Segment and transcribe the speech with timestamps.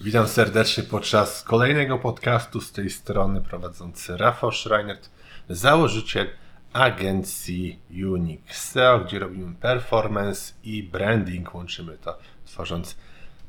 [0.00, 5.10] Witam serdecznie podczas kolejnego podcastu z tej strony prowadzący Rafał Schreinert,
[5.48, 6.26] założyciel
[6.72, 11.54] agencji Unique SEO, gdzie robimy performance i branding.
[11.54, 12.96] Łączymy to, tworząc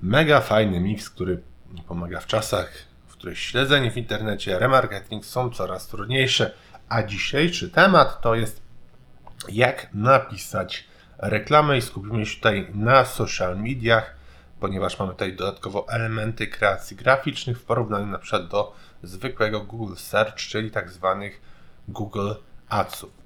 [0.01, 1.41] mega fajny mix, który
[1.87, 2.71] pomaga w czasach,
[3.07, 6.51] w których śledzenie w internecie, remarketing są coraz trudniejsze.
[6.89, 8.61] A dzisiejszy temat to jest
[9.49, 10.87] jak napisać
[11.17, 14.18] reklamę i skupimy się tutaj na social mediach
[14.59, 20.35] ponieważ mamy tutaj dodatkowo elementy kreacji graficznych w porównaniu na przykład do zwykłego Google Search,
[20.35, 21.41] czyli tak zwanych
[21.87, 22.31] Google
[22.69, 23.19] Adsów.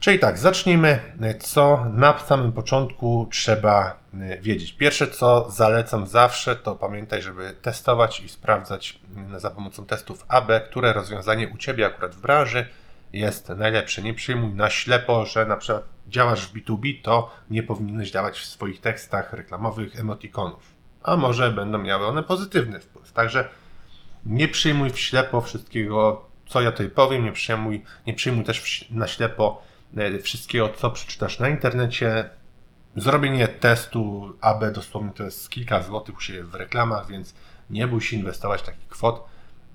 [0.00, 1.00] Czyli tak, zacznijmy,
[1.40, 4.72] co na samym początku trzeba e, wiedzieć.
[4.72, 9.00] Pierwsze, co zalecam zawsze, to pamiętaj, żeby testować i sprawdzać
[9.36, 12.66] za pomocą testów AB, które rozwiązanie u Ciebie akurat w branży
[13.12, 14.02] jest najlepsze.
[14.02, 18.46] Nie przyjmuj na ślepo, że na przykład działasz w B2B, to nie powinieneś dawać w
[18.46, 20.74] swoich tekstach reklamowych emotikonów.
[21.02, 23.12] A może będą miały one pozytywny wpływ.
[23.12, 23.48] Także
[24.26, 29.06] nie przyjmuj w ślepo wszystkiego, co ja tutaj powiem, nie przyjmuj, nie przyjmuj też na
[29.06, 29.62] ślepo
[29.96, 32.30] e, wszystkiego, co przeczytasz na internecie.
[32.96, 37.34] Zrobienie testu AB dosłownie to jest kilka złotych u siebie w reklamach, więc
[37.70, 39.24] nie bój się inwestować takich kwot,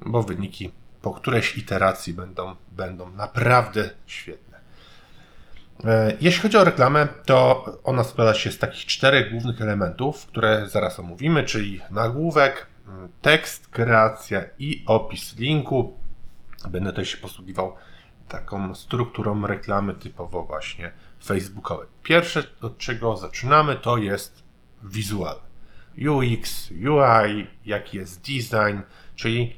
[0.06, 4.45] bo wyniki po którejś iteracji będą, będą naprawdę świetne.
[5.84, 10.70] E, jeśli chodzi o reklamę, to ona składa się z takich czterech głównych elementów, które
[10.70, 12.68] zaraz omówimy, czyli nagłówek,
[13.22, 15.98] tekst, kreacja i opis linku.
[16.70, 17.76] Będę też się posługiwał
[18.28, 20.92] taką strukturą reklamy typowo właśnie
[21.26, 21.88] facebookowej.
[22.04, 24.44] Pierwsze, od czego zaczynamy, to jest
[24.84, 25.36] wizual.
[25.98, 28.80] UX, UI, jaki jest design,
[29.16, 29.56] czyli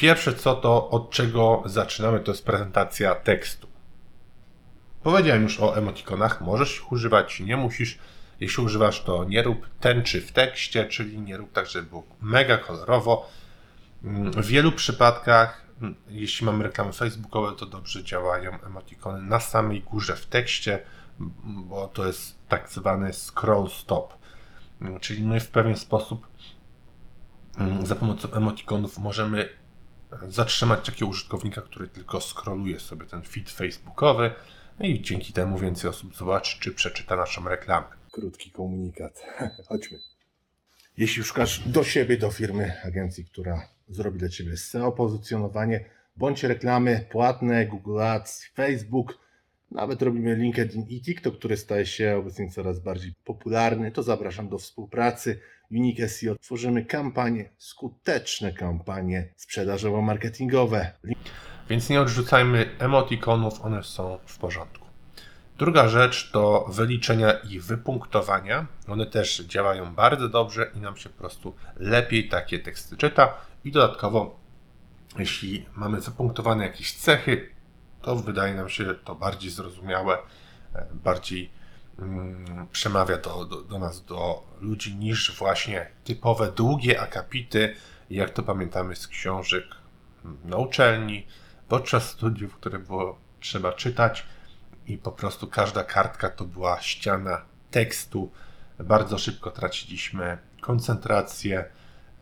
[0.00, 3.68] Pierwsze co to, od czego zaczynamy, to jest prezentacja tekstu.
[5.02, 7.98] Powiedziałem już o emotikonach, możesz ich używać, nie musisz.
[8.40, 12.58] Jeśli używasz, to nie rób tęczy w tekście, czyli nie rób tak, żeby było mega
[12.58, 13.30] kolorowo.
[14.36, 15.66] W wielu przypadkach,
[16.08, 20.82] jeśli mamy reklamy facebookowe, to dobrze działają emotikony na samej górze w tekście,
[21.44, 24.14] bo to jest tak zwany scroll stop.
[25.00, 26.26] Czyli my w pewien sposób
[27.82, 29.48] za pomocą emotikonów możemy
[30.28, 34.30] zatrzymać takiego użytkownika, który tylko scrolluje sobie ten feed facebookowy
[34.80, 37.86] no i dzięki temu więcej osób zobaczy czy przeczyta naszą reklamę.
[38.12, 39.22] Krótki komunikat.
[39.68, 39.98] Chodźmy.
[40.96, 45.84] Jeśli szukasz do siebie, do firmy, agencji, która zrobi dla Ciebie SEO pozycjonowanie,
[46.16, 49.18] bądź reklamy płatne, Google Ads, Facebook,
[49.70, 54.58] nawet robimy LinkedIn i TikTok, który staje się obecnie coraz bardziej popularny, to zapraszam do
[54.58, 55.40] współpracy.
[55.70, 60.86] Unique SEO tworzymy kampanie, skuteczne kampanie sprzedażowo-marketingowe.
[61.70, 64.86] Więc nie odrzucajmy emotikonów, one są w porządku.
[65.58, 68.66] Druga rzecz to wyliczenia i wypunktowania.
[68.88, 73.34] One też działają bardzo dobrze i nam się po prostu lepiej takie teksty czyta.
[73.64, 74.40] I dodatkowo,
[75.18, 77.50] jeśli mamy wypunktowane jakieś cechy,
[78.02, 80.18] to wydaje nam się to bardziej zrozumiałe,
[80.74, 81.50] e, bardziej
[81.98, 87.74] mm, przemawia do, do, do, nas, do ludzi, niż właśnie typowe długie akapity,
[88.10, 89.64] jak to pamiętamy z książek
[90.44, 91.26] na uczelni,
[91.70, 94.26] podczas studiów, które było trzeba czytać
[94.86, 98.32] i po prostu każda kartka to była ściana tekstu.
[98.78, 101.64] Bardzo szybko traciliśmy koncentrację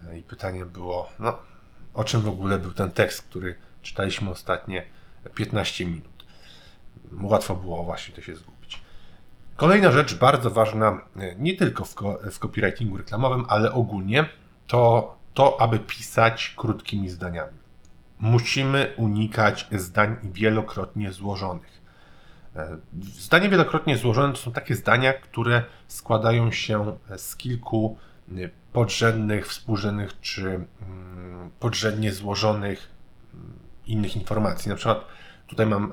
[0.09, 1.39] e, i pytanie było, no,
[1.95, 4.85] o czym w ogóle był ten tekst, który czytaliśmy ostatnie
[5.35, 6.25] 15 minut.
[7.23, 8.83] Łatwo było właśnie to się zgubić.
[9.57, 11.95] Kolejna rzecz bardzo ważna, e, nie tylko w,
[12.31, 14.29] w copywritingu reklamowym, ale ogólnie,
[14.67, 17.58] to to, aby pisać krótkimi zdaniami.
[18.21, 21.83] Musimy unikać zdań wielokrotnie złożonych.
[22.57, 27.99] E, zdanie wielokrotnie złożone to są takie zdania, które składają się z kilku
[28.31, 28.35] e,
[28.73, 32.89] podrzędnych, współrzędnych czy mm, podrzędnie złożonych
[33.87, 34.69] innych informacji.
[34.69, 35.05] Na przykład
[35.47, 35.93] tutaj mam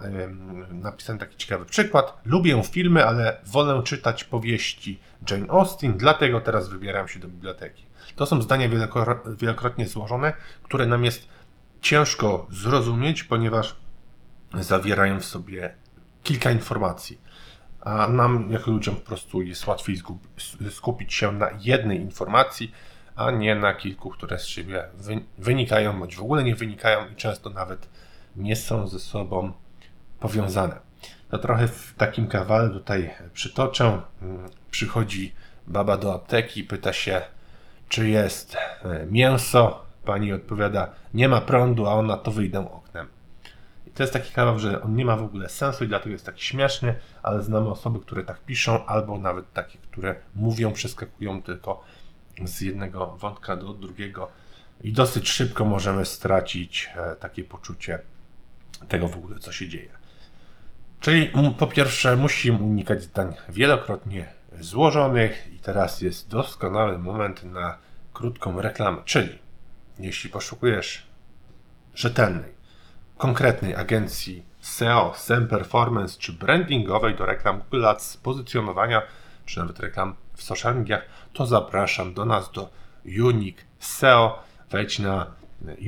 [0.72, 2.18] napisany taki ciekawy przykład.
[2.25, 5.00] Lubię filmy, ale wolę czytać powieści
[5.30, 7.85] Jane Austen, dlatego teraz wybieram się do biblioteki.
[8.16, 8.69] To są zdania
[9.38, 10.34] wielokrotnie złożone,
[10.64, 11.28] które nam jest
[11.85, 13.76] ciężko zrozumieć, ponieważ
[14.53, 15.76] zawierają w sobie
[16.23, 17.22] kilka informacji.
[17.82, 20.02] A nam, jako ludziom, po prostu jest łatwiej
[20.70, 22.72] skupić się na jednej informacji,
[23.16, 24.84] a nie na kilku, które z siebie
[25.37, 27.90] wynikają, bądź w ogóle nie wynikają i często nawet
[28.35, 29.52] nie są ze sobą
[30.20, 30.79] powiązane.
[31.29, 34.02] To trochę w takim kawale tutaj przytoczę.
[34.72, 35.34] Przychodzi
[35.67, 37.22] baba do apteki, pyta się,
[37.90, 39.84] czy jest e, mięso.
[40.05, 43.07] Pani odpowiada, nie ma prądu, a ona to wyjdę oknem.
[43.87, 46.25] I to jest taki kawał, że on nie ma w ogóle sensu i dlatego jest
[46.25, 51.84] taki śmieszny, ale znamy osoby, które tak piszą, albo nawet takie, które mówią, przeskakują tylko
[52.46, 54.31] z jednego wątka do drugiego
[54.81, 57.99] i dosyć szybko możemy stracić e, takie poczucie
[58.87, 59.90] tego w ogóle, co się dzieje.
[60.99, 64.28] Czyli po pierwsze musimy unikać zdań wielokrotnie
[64.59, 67.78] złożonych i teraz jest doskonały moment na
[68.13, 69.40] krótką reklamę, czyli
[70.00, 71.08] jeśli poszukujesz
[71.96, 72.53] rzetelnej,
[73.18, 79.02] konkretnej agencji SEO, SEM Performance czy brandingowej do reklam Google Ads, pozycjonowania
[79.46, 82.70] czy nawet reklam w social mediach, to zapraszam do nas do
[83.06, 84.44] Unique SEO.
[84.72, 85.32] Wejdź na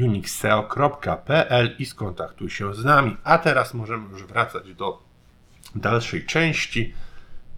[0.03, 3.17] uniqueseo.pl i skontaktuj się z nami.
[3.23, 5.03] A teraz możemy już wracać do
[5.75, 6.93] dalszej części.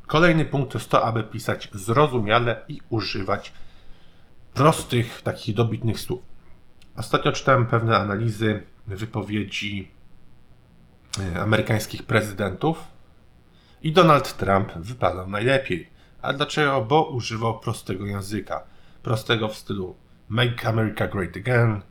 [0.07, 3.53] Kolejny punkt jest to, aby pisać zrozumiale i używać
[4.53, 6.21] prostych, takich dobitnych słów.
[6.99, 9.91] Ostatnio czytałem pewne analizy wypowiedzi
[11.19, 12.83] e, amerykańskich prezydentów
[13.81, 15.89] i Donald Trump wypadał najlepiej.
[16.21, 16.81] A dlaczego?
[16.81, 18.63] Bo używał prostego języka.
[19.03, 19.95] Prostego w stylu
[20.29, 21.81] Make America Great Again,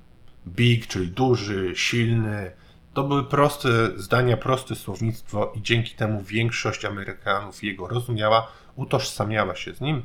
[0.47, 2.53] big, czyli duży, silny.
[2.95, 9.75] To były proste zdania, proste słownictwo i dzięki temu większość Amerykanów jego rozumiała, utożsamiała się
[9.75, 10.03] z nim,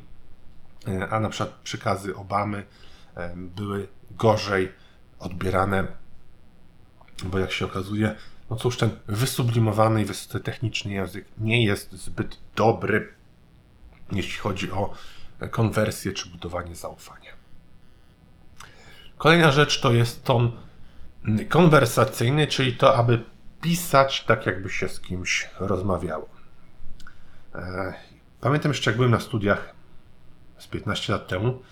[0.88, 2.64] e, a na przykład przykazy Obamy
[3.16, 4.83] e, były gorzej
[5.18, 5.86] odbierane,
[7.24, 8.14] bo jak się okazuje,
[8.50, 13.14] no cóż, ten wysublimowany i wysokotechniczny język nie jest zbyt dobry,
[14.12, 14.94] jeśli chodzi o
[15.50, 17.30] konwersję czy budowanie zaufania.
[19.18, 20.52] Kolejna rzecz to jest ton
[21.48, 23.24] konwersacyjny, czyli to, aby
[23.60, 26.28] pisać tak, jakby się z kimś rozmawiało.
[27.54, 27.94] E,
[28.40, 29.74] pamiętam jeszcze, jak byłem na studiach
[30.58, 31.62] z 15 lat temu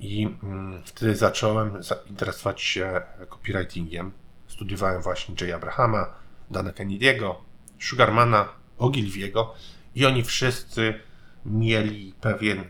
[0.00, 4.12] i mm, wtedy zacząłem interesować się copywritingiem.
[4.46, 6.06] Studiowałem właśnie Jay Abrahama,
[6.50, 7.34] Dana Kennedy'ego,
[7.80, 8.48] Sugarmana,
[8.78, 9.54] Ogilviego
[9.94, 11.00] i oni wszyscy
[11.46, 12.64] mieli pewien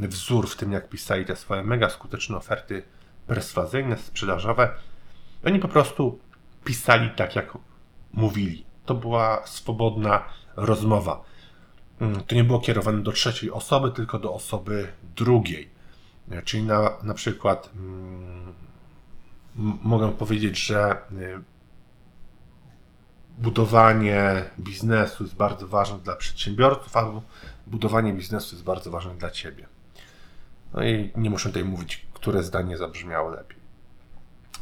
[0.00, 2.82] wzór w tym, jak pisali te swoje mega skuteczne oferty
[3.26, 4.70] perswazyjne, sprzedażowe.
[5.44, 6.18] Oni po prostu
[6.64, 7.58] pisali tak, jak
[8.12, 8.64] mówili.
[8.84, 10.24] To była swobodna
[10.56, 11.24] rozmowa.
[12.00, 15.75] Mm, to nie było kierowane do trzeciej osoby, tylko do osoby drugiej.
[16.44, 18.54] Czyli na, na przykład mm,
[19.82, 21.40] mogę powiedzieć, że y,
[23.38, 27.22] budowanie biznesu jest bardzo ważne dla przedsiębiorców, albo
[27.66, 29.66] budowanie biznesu jest bardzo ważne dla ciebie.
[30.74, 33.58] No i nie muszę tutaj mówić, które zdanie zabrzmiało lepiej.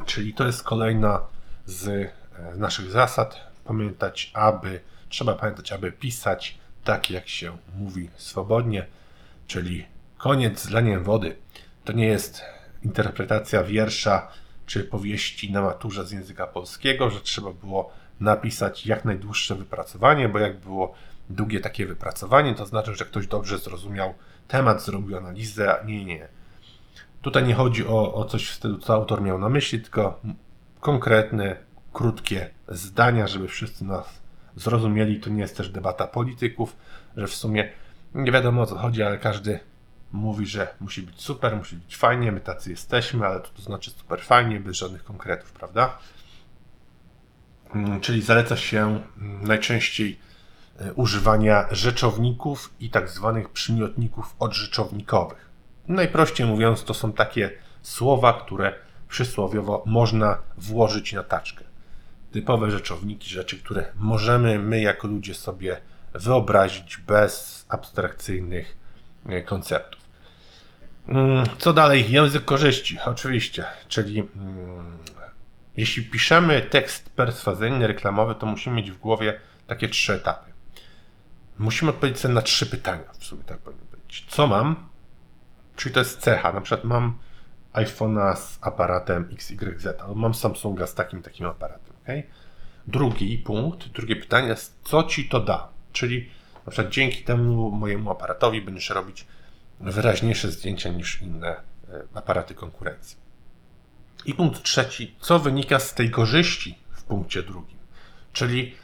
[0.07, 1.21] Czyli to jest kolejna
[1.67, 3.41] z e, naszych zasad.
[3.65, 8.87] Pamiętać, aby, trzeba pamiętać, aby pisać tak, jak się mówi swobodnie,
[9.47, 9.87] czyli
[10.25, 11.37] koniec z leniem wody.
[11.85, 12.43] To nie jest
[12.83, 14.29] interpretacja wiersza
[14.67, 20.39] czy powieści na maturze z języka polskiego, że trzeba było napisać jak najdłuższe wypracowanie, bo
[20.39, 20.95] jak było
[21.31, 24.15] długie takie wypracowanie, to znaczy, że ktoś dobrze zrozumiał
[24.49, 25.77] temat, zrobił analizę.
[25.87, 26.29] Nie, nie.
[27.23, 30.21] Tutaj nie chodzi o, o coś w stylu, co autor miał na myśli, tylko
[30.81, 31.57] konkretne,
[31.93, 34.23] krótkie zdania, żeby wszyscy nas
[34.57, 35.21] zrozumieli.
[35.21, 36.77] To nie jest też debata polityków,
[37.17, 37.73] że w sumie
[38.15, 39.61] nie wiadomo o co chodzi, ale każdy
[40.15, 43.91] mówi, że musi być super, musi być fajnie, my tacy jesteśmy, ale to, to znaczy
[43.91, 45.99] super fajnie, bez żadnych konkretów, prawda?
[47.75, 50.19] Mm, czyli zaleca się mm, najczęściej
[50.79, 55.51] e, używania rzeczowników i tak zwanych przymiotników odrzeczownikowych.
[55.89, 57.51] Najprościej mówiąc, to są takie
[57.83, 58.75] słowa, które
[59.09, 61.65] przysłowiowo można włożyć na taczkę.
[62.33, 65.81] Typowe rzeczowniki, rzeczy, które możemy my jako ludzie sobie
[66.13, 68.77] wyobrazić bez abstrakcyjnych
[69.27, 70.04] e, konceptów.
[71.09, 72.11] Mm, co dalej?
[72.11, 74.99] Język korzyści, oczywiście, czyli mm,
[75.77, 80.53] jeśli piszemy tekst perswazyjny, reklamowy, to musimy mieć w głowie takie trzy etapy.
[81.59, 84.27] Musimy odpowiedzieć sobie na trzy pytania, w sumie tak powinno być.
[84.29, 84.89] Co mam?
[85.77, 86.53] Czyli to jest cecha.
[86.53, 87.19] Na przykład mam
[87.73, 91.95] iPhone'a z aparatem XYZ, albo mam Samsunga z takim takim aparatem.
[92.03, 92.23] Okay?
[92.87, 95.69] Drugi punkt, drugie pytanie jest, co ci to da?
[95.93, 96.31] Czyli
[96.67, 99.27] na przykład dzięki temu mojemu aparatowi będziesz robić
[99.81, 101.63] wyraźniejsze zdjęcia niż inne e,
[102.15, 103.17] aparaty konkurencji.
[104.25, 107.79] I punkt trzeci, co wynika z tej korzyści w punkcie drugim.
[108.33, 108.75] Czyli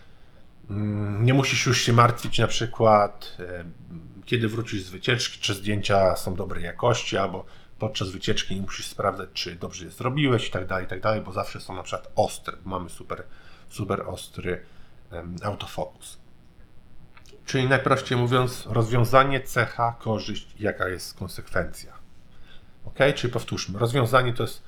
[0.70, 3.64] mm, nie musisz już się martwić na przykład, e,
[4.24, 7.44] kiedy wrócisz z wycieczki, czy zdjęcia są dobrej jakości, albo
[7.78, 11.20] podczas wycieczki nie musisz sprawdzać, czy dobrze je zrobiłeś i tak dalej, i tak dalej,
[11.20, 13.22] bo zawsze są na przykład ostre, mamy super,
[13.68, 14.64] super ostry
[15.42, 16.19] autofokus.
[17.50, 21.92] Czyli najprościej mówiąc, rozwiązanie, cecha, korzyść, jaka jest konsekwencja.
[22.84, 24.62] Ok, czyli powtórzmy, rozwiązanie to jest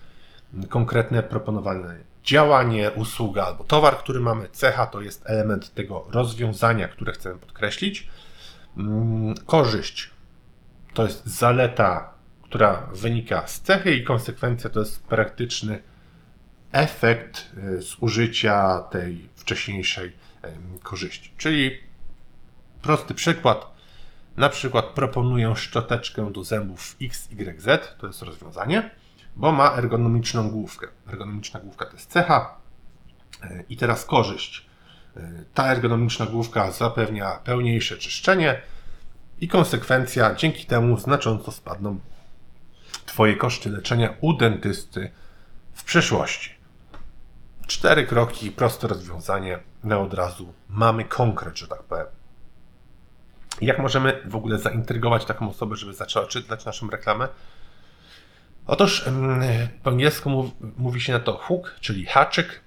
[0.69, 4.49] konkretne proponowane działanie, usługa albo towar, który mamy.
[4.49, 8.09] Cecha to jest element tego rozwiązania, które chcemy podkreślić.
[8.77, 10.11] Mm, korzyść
[10.95, 15.83] to jest zaleta, która wynika z cechy i konsekwencja to jest praktyczny
[16.73, 20.12] efekt e, zużycia tej wcześniejszej
[20.83, 21.33] korzyści.
[21.37, 21.92] Czyli
[22.83, 23.73] prosty przykład.
[24.37, 27.67] Na przykład proponuję szczoteczkę do zębów XYZ,
[27.99, 28.91] to jest rozwiązanie,
[29.37, 30.87] bo ma ergonomiczną główkę.
[31.09, 32.57] Ergonomiczna główka to jest cecha.
[33.43, 34.67] E, I teraz korzyść.
[35.17, 38.62] E, ta ergonomiczna główka zapewnia pełniejsze czyszczenie
[39.41, 42.01] i konsekwencja, dzięki temu znacząco spadną
[43.07, 45.11] Twoje koszty leczenia u dentysty
[45.75, 46.55] w przyszłości.
[47.67, 52.07] Cztery kroki, proste rozwiązanie, na od razu mamy konkret, że tak powiem.
[53.62, 57.28] Jak możemy w ogóle zaintrygować taką osobę, żeby zaczęła czytać naszą reklamę?
[58.66, 59.04] Otóż
[59.83, 62.61] po angielsku mówi się na to hook, czyli haczyk.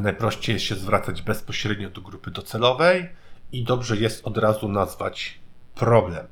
[0.00, 3.08] Najprościej jest się zwracać bezpośrednio do grupy docelowej
[3.52, 5.38] i dobrze jest od razu nazwać
[5.74, 6.26] problem.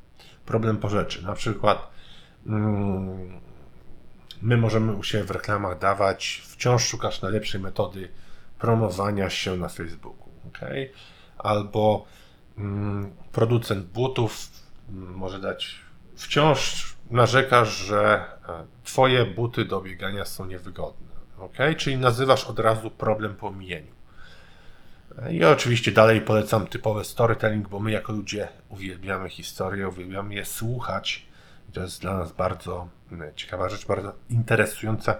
[0.45, 1.25] Problem po rzeczy.
[1.25, 1.89] Na przykład
[2.47, 3.41] mm,
[4.41, 8.09] my możemy u siebie w reklamach dawać wciąż szukasz najlepszej metody
[8.59, 10.29] promowania się na Facebooku.
[10.47, 10.89] Okay?
[11.37, 12.22] Albo mm,
[13.31, 14.47] producent butów
[14.89, 15.75] mm, może dać
[16.15, 21.07] wciąż narzekasz, że e, twoje buty do biegania są niewygodne.
[21.39, 21.75] Okay?
[21.75, 23.93] Czyli nazywasz od razu problem po omijeniu.
[25.31, 31.25] I oczywiście dalej polecam typowy storytelling, bo my jako ludzie uwielbiamy historię, uwielbiamy je słuchać.
[31.73, 35.15] To jest dla nas bardzo mm, ciekawa rzecz, bardzo interesująca.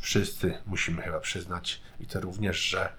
[0.00, 2.92] Wszyscy musimy chyba przyznać i to również, że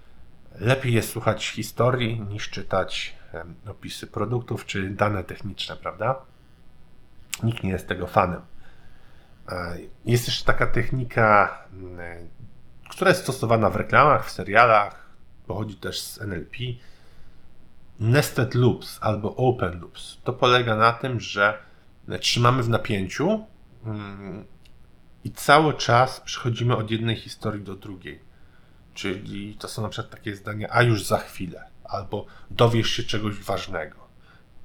[0.60, 3.16] lepiej jest słuchać historii niż czytać
[3.68, 6.16] opisy produktów czy dane techniczne, prawda?
[7.44, 8.42] Nikt nie jest tego fanem.
[9.50, 12.30] E, jest jeszcze taka technika, mm,
[12.90, 15.10] która jest stosowana w reklamach, w serialach,
[15.48, 16.58] pochodzi też z NLP.
[18.00, 20.18] Nested loops albo open loops.
[20.24, 21.58] To polega na tym, że
[22.20, 23.46] trzymamy w napięciu
[23.86, 24.46] mm,
[25.24, 28.20] i cały czas przechodzimy od jednej historii do drugiej.
[28.94, 33.36] Czyli to są na przykład takie zdania, a już za chwilę, albo dowiesz się czegoś
[33.36, 33.96] ważnego.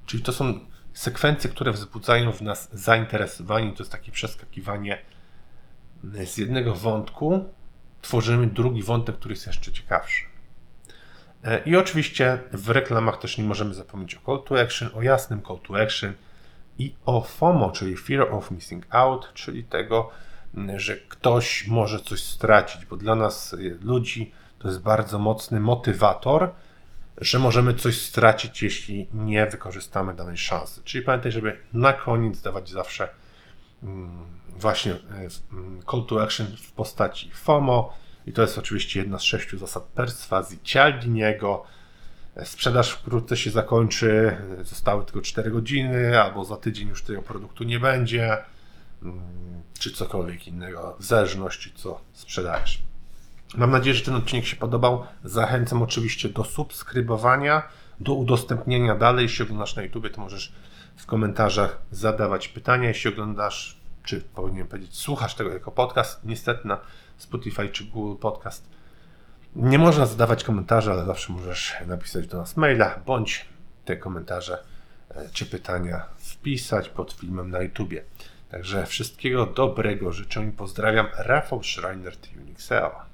[0.05, 0.59] Czyli to są
[0.93, 5.01] sekwencje, które wzbudzają w nas zainteresowanie, to jest takie przeskakiwanie
[6.03, 7.45] z jednego wątku,
[8.01, 10.25] tworzymy drugi wątek, który jest jeszcze ciekawszy.
[11.43, 15.41] E, I oczywiście w reklamach też nie możemy zapomnieć o call to action, o jasnym
[15.41, 16.13] call to action
[16.77, 20.09] i o FOMO, czyli Fear of Missing Out, czyli tego,
[20.75, 26.51] że ktoś może coś stracić, bo dla nas y, ludzi to jest bardzo mocny motywator,
[27.17, 30.81] że możemy coś stracić, jeśli nie wykorzystamy danej szansy.
[30.83, 33.09] Czyli pamiętaj, żeby na koniec dawać zawsze
[33.83, 34.97] mm, właśnie y,
[35.53, 37.93] mm, call to action w postaci FOMO,
[38.27, 41.63] i to jest oczywiście jedna z sześciu zasad perswazji Cialdiniego.
[42.43, 47.79] Sprzedaż wkrótce się zakończy, zostały tylko 4 godziny, albo za tydzień już tego produktu nie
[47.79, 48.37] będzie,
[49.03, 49.21] mm,
[49.79, 52.90] czy cokolwiek innego, w zależności co sprzedajesz.
[53.55, 55.05] Mam nadzieję, że ten odcinek się podobał.
[55.23, 57.63] Zachęcam oczywiście do subskrybowania,
[57.99, 59.23] do udostępnienia dalej.
[59.23, 60.53] Jeśli oglądasz na YouTube, to możesz
[60.95, 62.87] w komentarzach zadawać pytania.
[62.87, 66.77] Jeśli oglądasz, czy powinienem powiedzieć, słuchasz tego jako podcast, niestety na
[67.17, 68.69] Spotify czy Google Podcast.
[69.55, 73.45] Nie można zadawać komentarzy, ale zawsze możesz napisać do nas maila, bądź
[73.85, 74.63] te komentarze
[75.09, 78.03] e, czy pytania wpisać pod filmem na YouTubie.
[78.49, 81.07] Także wszystkiego dobrego życzę i pozdrawiam.
[81.17, 83.10] Rafał Schreiner, Unix SEO.